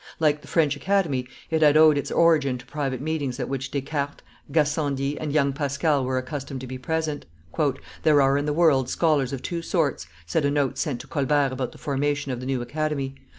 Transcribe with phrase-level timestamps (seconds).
[0.19, 4.23] Like the French Academy, it had owed its origin to private meetings at which Descartes,
[4.51, 7.27] Gassendi, and young Pascal were accustomed to be present.
[8.01, 11.51] "There are in the world scholars of two sorts," said a note sent to Colbert
[11.51, 13.13] about the formation of the new Academy.